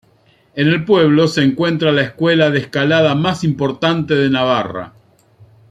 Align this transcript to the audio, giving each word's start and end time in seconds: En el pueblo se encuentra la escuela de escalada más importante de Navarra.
En 0.55 0.67
el 0.67 0.83
pueblo 0.83 1.27
se 1.27 1.43
encuentra 1.43 1.91
la 1.91 2.01
escuela 2.01 2.49
de 2.49 2.57
escalada 2.57 3.13
más 3.13 3.43
importante 3.43 4.15
de 4.15 4.31
Navarra. 4.31 4.93